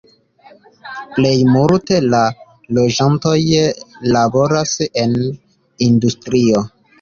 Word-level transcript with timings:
Plej 1.17 1.33
multe 1.49 1.99
da 2.13 2.21
loĝantoj 2.77 3.35
laboras 4.17 4.73
en 5.05 5.15
industrio. 5.91 6.65